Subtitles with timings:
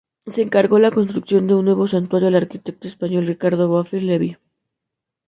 [0.25, 4.35] Se encargó la construcción de un nuevo santuario al arquitecto español Ricardo Bofill Levi.